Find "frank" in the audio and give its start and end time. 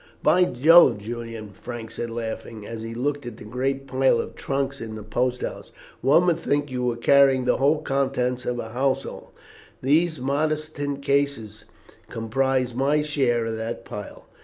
1.51-1.91